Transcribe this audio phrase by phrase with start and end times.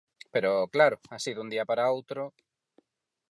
[0.33, 2.25] 'Pero, claro, así dun día para outro...'.